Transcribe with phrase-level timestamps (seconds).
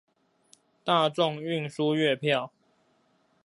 [0.83, 2.51] 大眾運輸月票